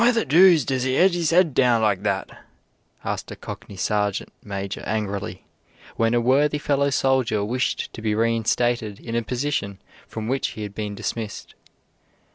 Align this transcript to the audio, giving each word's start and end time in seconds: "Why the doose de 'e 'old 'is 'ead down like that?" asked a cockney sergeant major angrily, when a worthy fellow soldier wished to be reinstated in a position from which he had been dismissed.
"Why 0.01 0.09
the 0.09 0.25
doose 0.25 0.65
de 0.65 0.77
'e 0.79 0.99
'old 0.99 1.13
'is 1.13 1.31
'ead 1.31 1.53
down 1.53 1.83
like 1.83 2.01
that?" 2.01 2.43
asked 3.05 3.29
a 3.29 3.35
cockney 3.35 3.75
sergeant 3.77 4.33
major 4.43 4.81
angrily, 4.83 5.45
when 5.95 6.15
a 6.15 6.19
worthy 6.19 6.57
fellow 6.57 6.89
soldier 6.89 7.45
wished 7.45 7.93
to 7.93 8.01
be 8.01 8.15
reinstated 8.15 8.99
in 8.99 9.15
a 9.15 9.21
position 9.21 9.77
from 10.07 10.27
which 10.27 10.47
he 10.57 10.63
had 10.63 10.73
been 10.73 10.95
dismissed. 10.95 11.53